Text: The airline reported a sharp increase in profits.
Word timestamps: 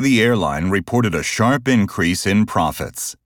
The 0.00 0.22
airline 0.22 0.70
reported 0.70 1.14
a 1.14 1.22
sharp 1.22 1.68
increase 1.68 2.24
in 2.24 2.46
profits. 2.46 3.16